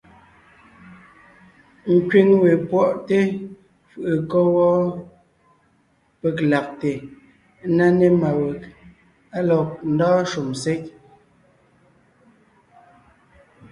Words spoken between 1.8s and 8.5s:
Nkẅíŋ wé pwɔ́ʼte fʉʼʉ kɔ́ wɔ́ peg lagte ńná ne má